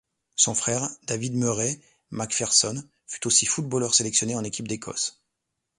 [0.35, 5.21] Son frère, David Murray McPherson, fut aussi footballeur sélectionné en équipe d'Écosse.